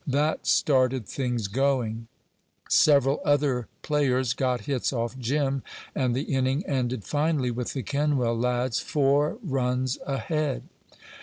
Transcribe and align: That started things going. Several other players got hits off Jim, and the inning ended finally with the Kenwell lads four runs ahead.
That 0.07 0.47
started 0.47 1.05
things 1.05 1.47
going. 1.47 2.07
Several 2.67 3.21
other 3.23 3.67
players 3.83 4.33
got 4.33 4.61
hits 4.61 4.91
off 4.91 5.15
Jim, 5.19 5.61
and 5.93 6.15
the 6.15 6.23
inning 6.23 6.65
ended 6.65 7.03
finally 7.03 7.51
with 7.51 7.73
the 7.73 7.83
Kenwell 7.83 8.35
lads 8.35 8.79
four 8.79 9.37
runs 9.43 9.99
ahead. 10.07 10.63